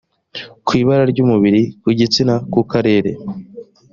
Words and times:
ku 0.65 0.71
ibara 0.81 1.03
ry 1.11 1.19
umubiri 1.25 1.61
ku 1.81 1.89
gitsina 1.99 2.35
ku 2.51 2.61
karere 2.71 3.11